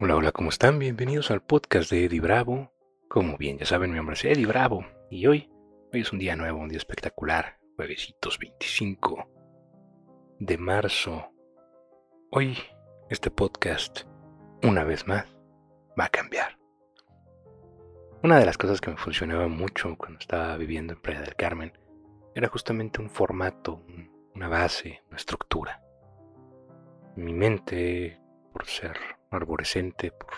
[0.00, 0.80] Hola, hola, ¿cómo están?
[0.80, 2.72] Bienvenidos al podcast de Eddie Bravo.
[3.08, 5.48] Como bien ya saben, mi nombre es Eddie Bravo y hoy,
[5.92, 9.30] hoy es un día nuevo, un día espectacular, juevesitos 25
[10.40, 11.30] de marzo.
[12.32, 12.58] Hoy
[13.08, 14.00] este podcast,
[14.64, 15.26] una vez más,
[15.98, 16.58] va a cambiar.
[18.24, 21.72] Una de las cosas que me funcionaba mucho cuando estaba viviendo en Playa del Carmen
[22.34, 23.80] era justamente un formato,
[24.34, 25.84] una base, una estructura.
[27.14, 28.20] Mi mente,
[28.52, 28.96] por ser
[29.36, 30.30] arborescente, por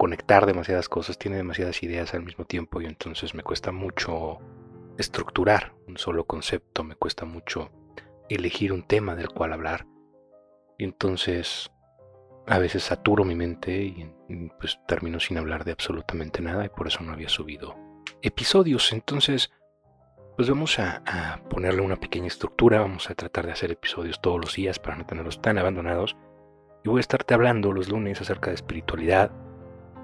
[0.00, 4.38] conectar demasiadas cosas, tiene demasiadas ideas al mismo tiempo y entonces me cuesta mucho
[4.96, 7.70] estructurar un solo concepto, me cuesta mucho
[8.30, 9.86] elegir un tema del cual hablar.
[10.78, 11.70] Y entonces
[12.46, 14.10] a veces saturo mi mente y,
[14.58, 17.76] pues termino sin hablar de absolutamente nada y por eso no había subido
[18.22, 18.92] episodios.
[18.92, 19.50] Entonces,
[20.36, 24.40] pues vamos a, a ponerle una pequeña estructura, vamos a tratar de hacer episodios todos
[24.40, 26.16] los días para no tenerlos tan abandonados
[26.82, 29.30] y voy a estarte hablando los lunes acerca de espiritualidad,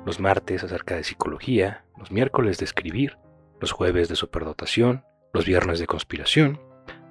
[0.05, 3.19] los martes acerca de psicología, los miércoles de escribir,
[3.60, 6.60] los jueves de superdotación, los viernes de conspiración,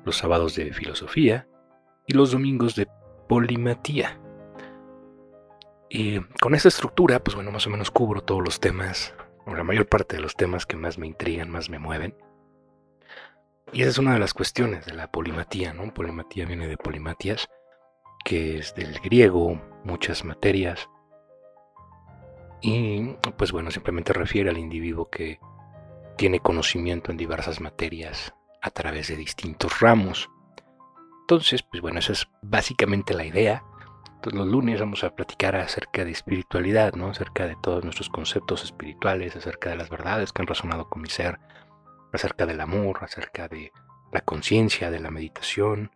[0.03, 1.47] los sábados de filosofía
[2.07, 2.87] y los domingos de
[3.27, 4.19] polimatía.
[5.89, 9.13] Y con esta estructura, pues bueno, más o menos cubro todos los temas,
[9.45, 12.15] o la mayor parte de los temas que más me intrigan, más me mueven.
[13.71, 15.93] Y esa es una de las cuestiones de la polimatía, ¿no?
[15.93, 17.49] Polimatía viene de polimatías
[18.25, 20.89] que es del griego, muchas materias.
[22.59, 25.39] Y pues bueno, simplemente refiere al individuo que
[26.17, 30.29] tiene conocimiento en diversas materias a través de distintos ramos.
[31.21, 33.63] Entonces, pues bueno, esa es básicamente la idea.
[34.15, 37.09] Entonces los lunes vamos a platicar acerca de espiritualidad, ¿no?
[37.09, 41.09] Acerca de todos nuestros conceptos espirituales, acerca de las verdades que han resonado con mi
[41.09, 41.39] ser,
[42.11, 43.71] acerca del amor, acerca de
[44.11, 45.91] la conciencia, de la meditación,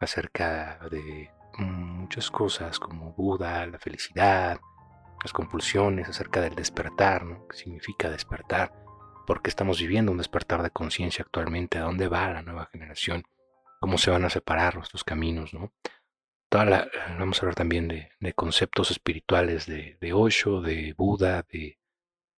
[0.00, 4.60] acerca de muchas cosas como Buda, la felicidad,
[5.22, 7.46] las compulsiones acerca del despertar, ¿no?
[7.48, 8.72] ¿Qué significa despertar?
[9.26, 11.78] ¿Por qué estamos viviendo un despertar de conciencia actualmente?
[11.78, 13.24] ¿A dónde va la nueva generación?
[13.80, 15.72] ¿Cómo se van a separar nuestros caminos, no?
[16.48, 16.88] Toda
[17.18, 21.78] vamos a hablar también de, conceptos espirituales de, de, Osho, de Buda, de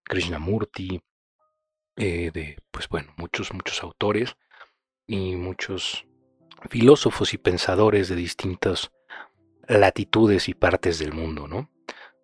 [0.03, 1.01] Krishnamurti,
[1.97, 4.37] eh, de, pues bueno, muchos, muchos autores
[5.07, 6.07] y muchos
[6.69, 8.91] filósofos y pensadores de distintos
[9.79, 11.71] latitudes y partes del mundo, ¿no?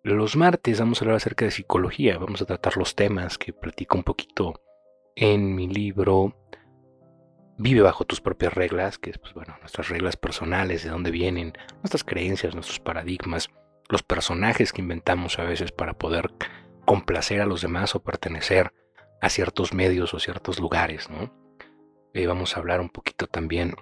[0.03, 3.97] Los martes vamos a hablar acerca de psicología, vamos a tratar los temas que platico
[3.97, 4.61] un poquito
[5.15, 6.35] en mi libro
[7.59, 11.53] Vive bajo tus propias reglas, que es, pues, bueno, nuestras reglas personales, de dónde vienen,
[11.77, 13.49] nuestras creencias, nuestros paradigmas,
[13.89, 16.29] los personajes que inventamos a veces para poder
[16.85, 18.71] complacer a los demás o pertenecer
[19.21, 21.33] a ciertos medios o ciertos lugares, ¿no?
[22.13, 23.73] Eh, vamos a hablar un poquito también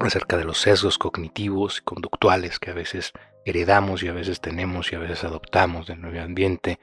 [0.00, 3.12] acerca de los sesgos cognitivos y conductuales que a veces
[3.44, 6.78] heredamos y a veces tenemos y a veces adoptamos del medio ambiente,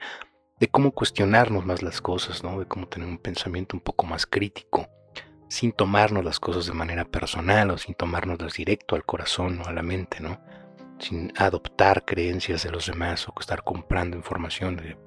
[0.58, 2.58] de cómo cuestionarnos más las cosas, ¿no?
[2.58, 4.88] de cómo tener un pensamiento un poco más crítico,
[5.48, 9.72] sin tomarnos las cosas de manera personal o sin tomárnoslas directo al corazón o a
[9.72, 10.40] la mente, ¿no?
[10.98, 14.98] sin adoptar creencias de los demás o estar comprando información de,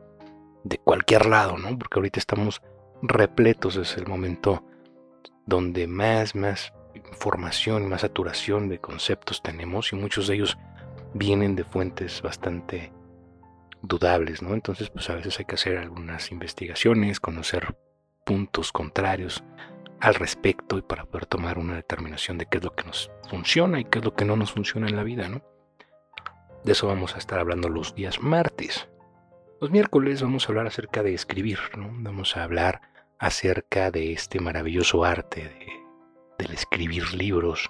[0.63, 1.77] de cualquier lado, ¿no?
[1.77, 2.61] porque ahorita estamos
[3.03, 4.65] repletos, es el momento
[5.45, 10.57] donde más, más información, más saturación de conceptos tenemos y muchos de ellos
[11.13, 12.91] vienen de fuentes bastante
[13.81, 14.53] dudables, ¿no?
[14.53, 17.75] Entonces, pues a veces hay que hacer algunas investigaciones, conocer
[18.25, 19.43] puntos contrarios
[19.99, 23.79] al respecto y para poder tomar una determinación de qué es lo que nos funciona
[23.79, 25.41] y qué es lo que no nos funciona en la vida, ¿no?
[26.63, 28.87] De eso vamos a estar hablando los días martes.
[29.59, 31.89] Los miércoles vamos a hablar acerca de escribir, ¿no?
[31.91, 32.81] Vamos a hablar
[33.19, 35.82] acerca de este maravilloso arte de
[36.37, 37.69] del escribir libros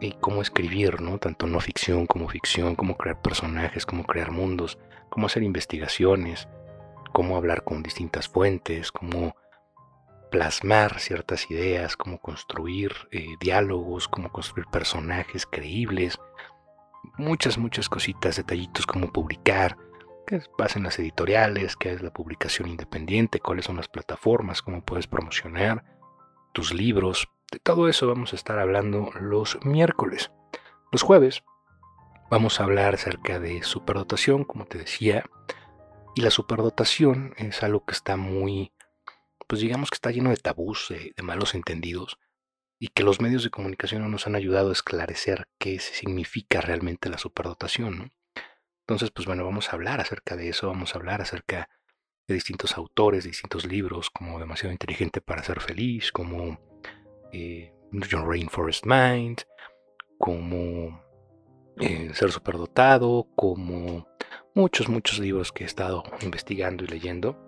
[0.00, 1.18] y cómo escribir, ¿no?
[1.18, 6.48] Tanto no ficción como ficción, cómo crear personajes, cómo crear mundos, cómo hacer investigaciones,
[7.12, 9.34] cómo hablar con distintas fuentes, cómo
[10.30, 16.18] plasmar ciertas ideas, cómo construir eh, diálogos, cómo construir personajes creíbles,
[17.16, 19.76] muchas, muchas cositas, detallitos, cómo publicar,
[20.26, 24.82] qué pasa en las editoriales, qué es la publicación independiente, cuáles son las plataformas, cómo
[24.82, 25.84] puedes promocionar
[26.56, 27.28] tus libros.
[27.52, 30.32] De todo eso vamos a estar hablando los miércoles.
[30.90, 31.44] Los jueves
[32.30, 35.26] vamos a hablar acerca de superdotación, como te decía.
[36.14, 38.72] Y la superdotación es algo que está muy,
[39.46, 42.18] pues digamos que está lleno de tabús, de, malos entendidos,
[42.78, 47.10] y que los medios de comunicación no nos han ayudado a esclarecer qué significa realmente
[47.10, 48.14] la superdotación.
[48.86, 51.68] Entonces, pues bueno, vamos a hablar acerca de eso, vamos a hablar acerca
[52.26, 56.58] de distintos autores, de distintos libros, como Demasiado Inteligente para Ser Feliz, como
[57.32, 57.72] eh,
[58.10, 59.42] John Rainforest Mind,
[60.18, 61.00] como
[61.80, 64.08] eh, Ser Superdotado, como
[64.54, 67.42] muchos, muchos libros que he estado investigando y leyendo.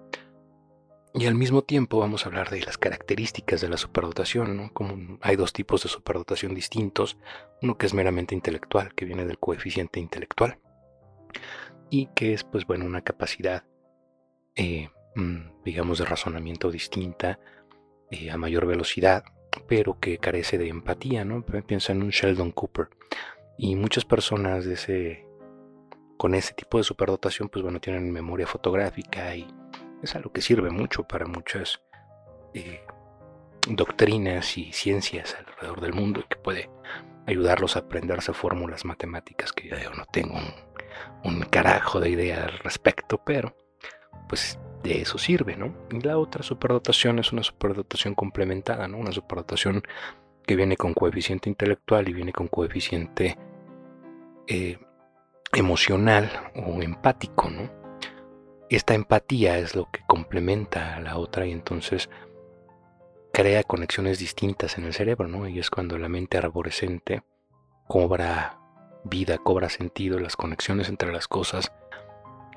[1.15, 4.73] Y al mismo tiempo vamos a hablar de las características de la superdotación, ¿no?
[4.73, 7.19] Como hay dos tipos de superdotación distintos,
[7.63, 10.61] uno que es meramente intelectual, que viene del coeficiente intelectual,
[11.91, 13.65] y que es, pues bueno, una capacidad,
[14.59, 17.39] eh, mm, digamos, de razonamiento distinta,
[18.11, 19.25] eh, a mayor velocidad,
[19.67, 21.43] pero que carece de empatía, ¿no?
[21.43, 22.89] Piensa en un Sheldon Cooper.
[23.57, 25.27] Y muchas personas de ese,
[26.17, 29.47] con ese tipo de superdotación, pues bueno, tienen memoria fotográfica y
[30.03, 31.81] es algo que sirve mucho para muchas
[32.55, 32.81] eh,
[33.69, 36.71] doctrinas y ciencias alrededor del mundo y que puede
[37.27, 40.35] ayudarlos a aprenderse fórmulas matemáticas que yo no tengo
[41.25, 43.55] un, carajo de idea al respecto, pero
[44.29, 45.75] pues de eso sirve, ¿no?
[45.91, 48.99] Y la otra superdotación es una superdotación complementada, ¿no?
[48.99, 49.83] Una superdotación
[50.47, 53.37] que viene con coeficiente intelectual y viene con coeficiente
[54.47, 54.79] eh,
[55.53, 57.79] emocional o empático, ¿no?
[58.77, 62.11] esta empatía es lo que complementa a la otra y entonces
[63.33, 65.49] crea conexiones distintas en el cerebro, ¿no?
[65.49, 67.23] Y es cuando la mente arborescente
[67.87, 68.59] cobra
[69.05, 71.73] vida, cobra sentido, las conexiones entre las cosas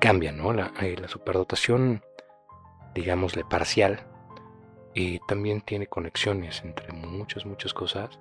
[0.02, 0.52] cambian, ¿no?
[0.52, 2.02] La, eh, superdotación,
[2.92, 4.04] digámosle, parcial,
[4.96, 8.18] eh, también tiene conexiones entre muchas, muchas cosas,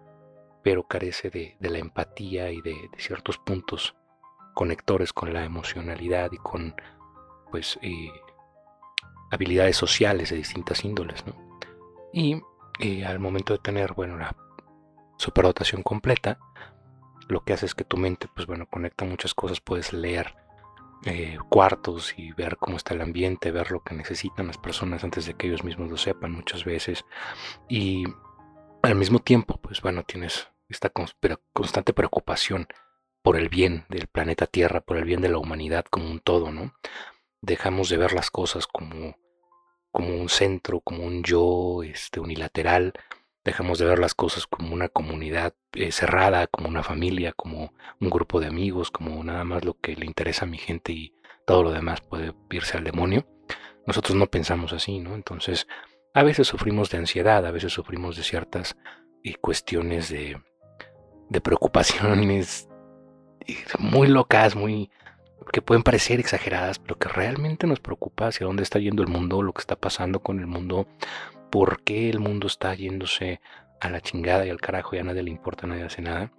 [0.62, 3.96] pero carece de, la empatía y de, de ciertos puntos
[4.54, 6.76] conectores con la emocionalidad y con
[7.50, 8.12] pues eh,
[9.32, 11.34] habilidades sociales de distintas índoles, ¿no?
[12.14, 12.44] Y
[12.80, 14.36] eh, al momento de tener, bueno, la
[15.18, 16.38] superdotación completa,
[17.28, 20.36] lo que hace es que tu mente, pues bueno, conecta muchas cosas, puedes leer
[21.06, 25.26] eh, cuartos y ver cómo está el ambiente, ver lo que necesitan las personas antes
[25.26, 27.06] de que ellos mismos lo sepan muchas veces.
[27.70, 28.04] Y
[28.84, 30.92] al mismo tiempo, pues bueno, tienes esta
[31.54, 32.68] constante preocupación
[33.22, 36.52] por el bien del planeta Tierra, por el bien de la humanidad como un todo,
[36.52, 36.74] ¿no?
[37.42, 39.18] dejamos de ver las cosas como,
[39.92, 42.94] como un centro, como un yo este, unilateral,
[43.44, 48.10] dejamos de ver las cosas como una comunidad eh, cerrada, como una familia, como un
[48.10, 51.14] grupo de amigos, como nada más lo que le interesa a mi gente y
[51.46, 53.28] todo lo demás puede irse al demonio.
[53.88, 55.16] Nosotros no pensamos así, ¿no?
[55.16, 55.68] Entonces,
[56.14, 58.78] a veces sufrimos de ansiedad, a veces sufrimos de ciertas
[59.24, 60.40] eh, cuestiones de,
[61.30, 62.68] de preocupaciones
[63.80, 64.90] muy locas, muy,
[65.52, 69.42] que pueden parecer exageradas, pero que realmente nos preocupa hacia dónde está yendo el mundo,
[69.42, 70.88] lo que está pasando con el mundo,
[71.52, 73.42] por qué el mundo está yéndose
[73.80, 76.32] a la chingada y al carajo, ya a nadie le importa, nadie hace nada.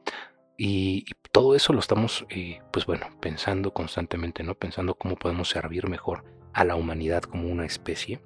[0.57, 4.55] Y, todo eso lo estamos, eh, pues bueno, pensando constantemente, ¿no?
[4.55, 8.21] Pensando cómo podemos servir mejor a la humanidad como una especie.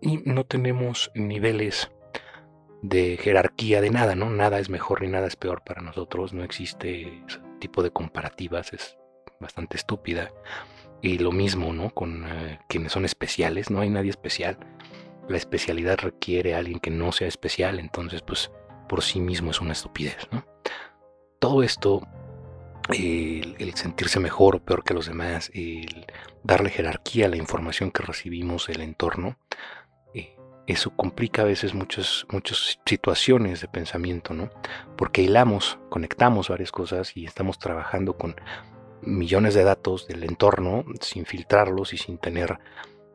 [0.00, 1.92] Y no tenemos niveles
[2.82, 4.28] de jerarquía de nada, ¿no?
[4.28, 8.72] Nada es mejor ni nada es peor para nosotros, no existe ese tipo de comparativas,
[8.72, 8.98] es
[9.40, 10.32] bastante estúpida.
[11.00, 11.90] Y lo mismo, ¿no?
[11.90, 14.58] Con eh, quienes son especiales, no hay nadie especial.
[15.28, 18.50] La especialidad requiere a alguien que no sea especial, entonces pues
[18.88, 20.44] por sí mismo es una estupidez, ¿no?
[21.38, 22.06] Todo esto,
[22.90, 26.06] el, sentirse mejor o peor que los demás, el
[26.42, 29.38] darle jerarquía a la información que recibimos del entorno,
[30.14, 30.36] eh,
[30.66, 34.50] eso complica a veces muchas, muchas situaciones de pensamiento, ¿no?
[34.96, 38.36] Porque hilamos, conectamos varias cosas y estamos trabajando con
[39.02, 42.58] millones de datos del entorno sin filtrarlos y sin tener,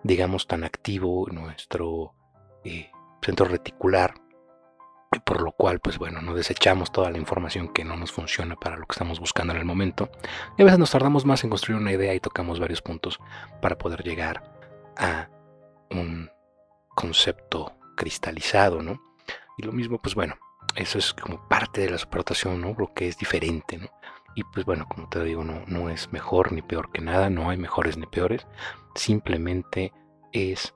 [0.08, 2.16] digamos, tan activo nuestro
[2.64, 2.90] eh,
[3.22, 4.14] centro reticular,
[5.26, 8.78] por lo cual, pues bueno, no desechamos toda la información que no nos funciona para
[8.78, 10.10] lo que estamos buscando en el momento.
[10.58, 13.20] Y a veces nos tardamos más en construir una idea y tocamos varios puntos
[13.62, 14.44] para poder llegar
[14.98, 15.30] a
[15.92, 16.30] un
[16.96, 19.02] concepto cristalizado, ¿no?
[19.58, 20.36] Y lo mismo, pues bueno,
[20.76, 22.76] eso es como parte de la superdotación, ¿no?
[22.78, 23.90] Lo que es diferente, ¿no?
[24.38, 27.50] Y pues bueno, como te digo, no, no es mejor ni peor que nada, no
[27.50, 28.46] hay mejores ni peores,
[28.94, 29.94] simplemente
[30.32, 30.76] es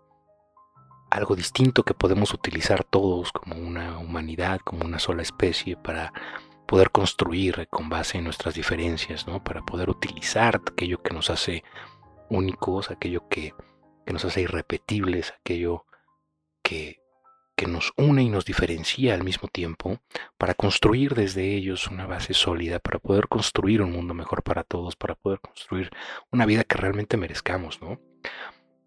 [1.12, 6.12] algo distinto que podemos utilizar todos como una humanidad, como una sola especie para
[6.66, 9.44] poder construir con base en nuestras diferencias, ¿no?
[9.44, 11.64] Para poder utilizar aquello que nos hace
[12.32, 13.54] únicos, aquello que,
[14.08, 15.86] que nos hace irrepetibles, aquello
[16.64, 17.01] que,
[17.62, 20.00] que nos une y nos diferencia al mismo tiempo,
[20.40, 24.96] para construir desde ellos una base sólida, para poder construir un mundo mejor para todos,
[24.96, 25.92] para poder construir
[26.32, 28.02] una vida que realmente merezcamos, ¿no?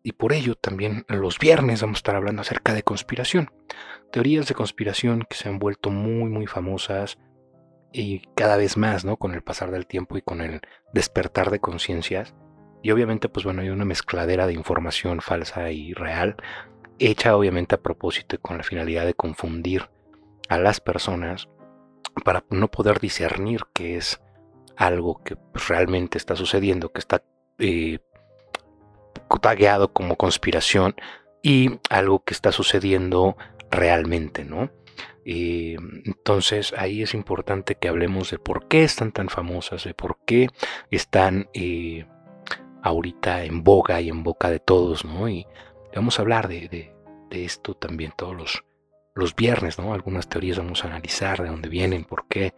[0.02, 3.52] Y por ello también los viernes vamos a estar hablando acerca de conspiración.
[4.11, 7.16] Teorías de conspiración que se han vuelto muy, muy famosas
[7.93, 9.19] y cada vez más, ¿no?
[9.19, 10.62] Con el pasar del tiempo y con el
[10.93, 12.35] despertar de conciencias.
[12.83, 16.35] Y obviamente, pues bueno, hay una mezcladera de información falsa y real
[16.99, 19.89] hecha obviamente a propósito y con la finalidad de confundir
[20.49, 21.49] a las personas
[22.25, 24.21] para no poder discernir que es
[24.77, 25.37] algo que
[25.69, 27.23] realmente está sucediendo, que está
[27.59, 27.99] eh,
[29.41, 30.95] tagueado como conspiración
[31.43, 33.37] y algo que está sucediendo
[33.71, 34.71] realmente, ¿no?
[35.27, 40.19] Eh, entonces ahí es importante que hablemos de por qué están tan famosas, de por
[40.27, 40.49] qué
[40.91, 42.07] están eh,
[42.83, 45.29] ahorita en boga y en boca de todos, ¿no?
[45.29, 45.47] Y
[45.95, 46.93] vamos a hablar de,
[47.31, 48.65] esto también todos los,
[49.15, 49.93] los viernes, ¿no?
[49.93, 52.55] Algunas teorías vamos a analizar de dónde vienen, por qué,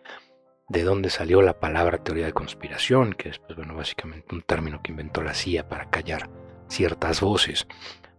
[0.68, 4.82] de dónde salió la palabra teoría de conspiración, que es, pues, bueno, básicamente un término
[4.82, 6.28] que inventó la CIA para callar
[6.68, 7.66] ciertas voces.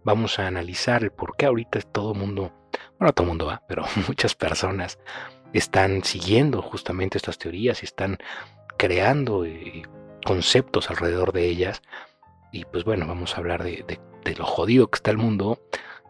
[0.04, 2.54] Vamos a analizar el por qué ahorita todo el mundo,
[2.98, 4.98] bueno, todo el mundo va, pero muchas personas
[5.54, 8.18] están siguiendo justamente estas teorías y están
[8.78, 9.84] creando eh,
[10.26, 11.82] conceptos alrededor de ellas.
[12.52, 13.84] Y pues bueno, vamos a hablar de,
[14.24, 15.60] de lo jodido que está el mundo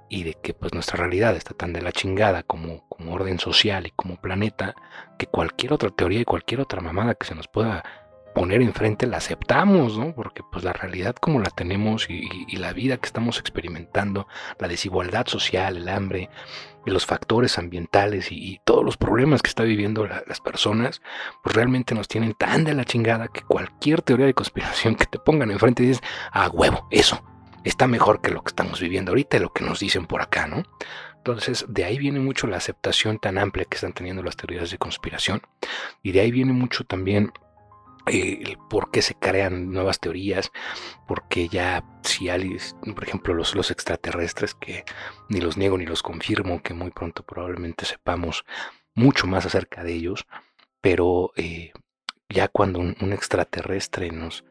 [0.10, 3.88] y de que pues nuestra realidad está tan de la chingada como, como orden social
[3.88, 4.76] y como planeta
[5.18, 7.84] que cualquier otra teoría y cualquier otra mamada que se nos pueda
[8.38, 10.14] poner enfrente la aceptamos, ¿no?
[10.14, 14.28] Porque pues la realidad como la tenemos y, la vida que estamos experimentando,
[14.60, 16.30] la desigualdad social, el hambre,
[16.86, 21.02] y los factores ambientales y, todos los problemas que están viviendo las personas,
[21.42, 25.18] pues realmente nos tienen tan de la chingada que cualquier teoría de conspiración que te
[25.18, 27.24] pongan enfrente dices, a huevo, eso,
[27.64, 30.46] está mejor que lo que estamos viviendo ahorita y lo que nos dicen por acá,
[30.46, 30.62] ¿no?
[31.16, 34.78] Entonces, de ahí viene mucho la aceptación tan amplia que están teniendo las teorías de
[34.78, 35.42] conspiración
[36.04, 37.32] y de ahí viene mucho también
[38.10, 40.52] eh, por qué se crean nuevas teorías,
[41.08, 42.60] porque ya si alguien,
[42.96, 44.86] por ejemplo, los, los extraterrestres, que
[45.30, 48.46] ni los niego ni los confirmo, que muy pronto probablemente sepamos
[48.96, 50.26] mucho más acerca de ellos,
[50.82, 51.72] pero eh,
[52.30, 54.44] ya cuando un extraterrestre nos,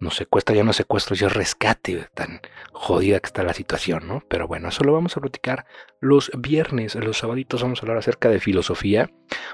[0.00, 2.40] no secuestra, ya no secuestro, ya rescate, tan
[2.72, 4.22] jodida que está la situación, ¿no?
[4.28, 5.66] Pero bueno, eso lo vamos a platicar
[6.00, 9.10] los viernes, los sabaditos vamos a hablar acerca de filosofía,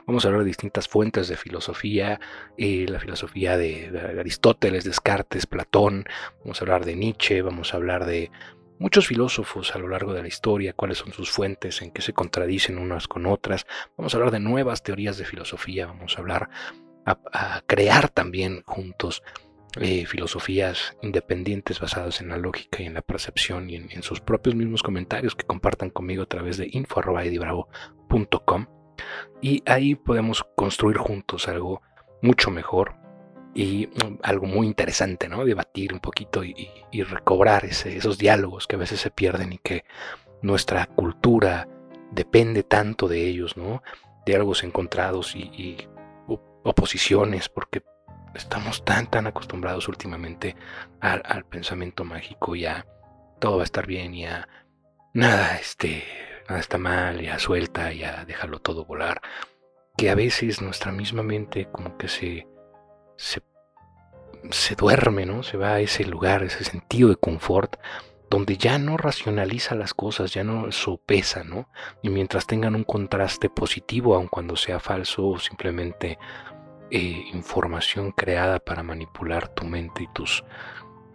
[0.06, 2.20] vamos a hablar de distintas fuentes de filosofía,
[2.56, 6.04] eh, la filosofía de, de Aristóteles, Descartes, Platón,
[6.40, 8.30] vamos a hablar de Nietzsche, vamos a hablar de
[8.78, 12.12] muchos filósofos a lo largo de la historia, cuáles son sus fuentes, en qué se
[12.12, 16.48] contradicen unas con otras, vamos a hablar de nuevas teorías de filosofía, vamos a hablar
[17.06, 19.22] a crear también juntos
[19.80, 24.54] eh, filosofías independientes basadas en la lógica y en la percepción y en, sus propios
[24.54, 28.66] mismos comentarios que compartan conmigo a través de info.edibravo.com
[29.40, 31.82] y ahí podemos construir juntos algo
[32.22, 32.96] mucho mejor
[33.54, 35.44] y mm, algo muy interesante, ¿no?
[35.44, 36.70] Debatir un poquito y,
[37.04, 39.84] recobrar esos diálogos que a veces se pierden y que
[40.42, 41.68] nuestra cultura
[42.12, 43.82] depende tanto de ellos, ¿no?
[44.24, 45.88] Diálogos encontrados y, y
[46.64, 47.82] oposiciones, porque
[48.34, 50.56] estamos tan, tan acostumbrados últimamente
[51.00, 52.86] al, pensamiento mágico, ya
[53.38, 54.48] todo va a estar bien, ya
[55.12, 56.04] nada, este,
[56.48, 59.20] nada está mal, ya suelta, ya déjalo todo volar,
[59.96, 62.46] que a veces nuestra misma mente como que se,
[63.16, 63.42] se,
[64.50, 65.42] se duerme, ¿no?
[65.42, 67.76] Se va a ese lugar, ese sentido de confort,
[68.30, 71.68] donde ya no racionaliza las cosas, ya no sopesa, ¿no?
[72.02, 76.18] Y mientras tengan un contraste positivo, aun cuando sea falso o simplemente
[76.90, 80.44] eh, información creada para manipular tu mente y tus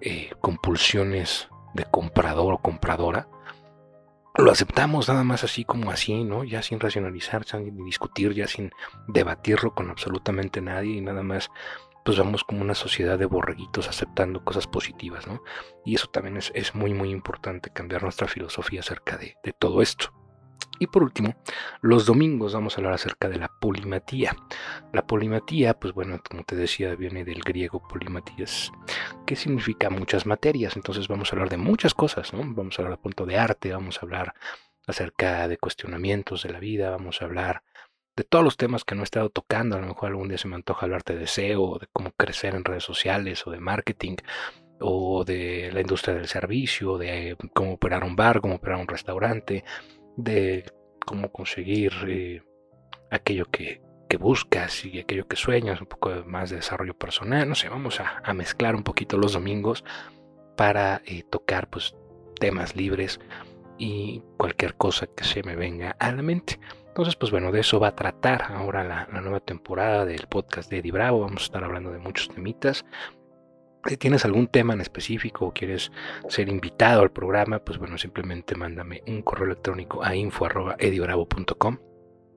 [0.02, 3.28] eh, compulsiones de comprador o compradora,
[4.42, 6.44] lo aceptamos nada más así como así, ¿no?
[6.44, 8.72] Ya sin racionalizar, sin discutir, ya sin
[9.08, 11.50] debatirlo con absolutamente nadie y nada más
[12.06, 15.44] pues vamos como una sociedad de borreguitos aceptando cosas positivas, ¿no?
[15.86, 20.12] Y eso también es, muy, muy importante, cambiar nuestra filosofía acerca de todo esto.
[20.80, 21.36] Y por último,
[21.82, 24.36] los domingos vamos a hablar acerca de la polimatía.
[24.94, 28.72] La polimatía, pues bueno, como te decía, viene del griego polimatías,
[29.26, 30.78] que significa muchas materias.
[30.78, 32.40] Entonces vamos a hablar de muchas cosas, ¿no?
[32.54, 34.34] Vamos a hablar de punto de arte, vamos a hablar
[34.88, 37.64] acerca de cuestionamientos de la vida, vamos a hablar
[38.16, 39.76] de todos los temas que no he estado tocando.
[39.76, 42.64] A lo mejor algún día se me antoja hablarte de SEO, de cómo crecer en
[42.64, 44.16] redes sociales, o de marketing,
[44.80, 49.66] o de la industria del servicio, de cómo operar un bar, cómo operar un restaurante
[50.24, 50.66] de
[51.06, 52.42] cómo conseguir eh,
[53.12, 53.82] aquello que,
[54.20, 58.34] buscas y aquello que sueñas, un poco más de desarrollo personal, no sé, vamos a,
[58.34, 59.86] mezclar un poquito los domingos
[60.58, 61.96] para eh, tocar pues
[62.40, 63.20] temas libres
[63.78, 66.60] y cualquier cosa que se me venga a la mente.
[66.88, 70.70] Entonces, pues bueno, de eso va a tratar ahora la, la nueva temporada del podcast
[70.72, 71.22] de Eddie Bravo.
[71.22, 72.84] Vamos a estar hablando de muchos temitas.
[73.86, 75.92] Si tienes algún tema en específico o quieres
[76.28, 81.78] ser invitado al programa, pues bueno, simplemente mándame un correo electrónico a info.edibravo.com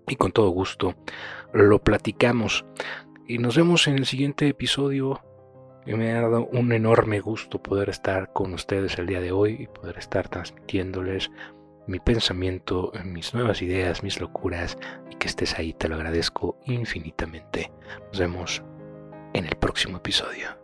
[0.07, 0.95] y con todo gusto
[1.53, 2.65] lo platicamos.
[3.27, 5.21] Y nos vemos en el siguiente episodio.
[5.87, 9.67] me ha dado un enorme gusto poder estar con ustedes el día de hoy y
[9.67, 11.31] poder estar transmitiéndoles
[11.87, 14.79] mi pensamiento, mis nuevas ideas, mis locuras
[15.11, 17.73] y que estés ahí, te lo agradezco infinitamente.
[18.09, 18.63] Nos vemos
[19.35, 20.62] en el próximo episodio.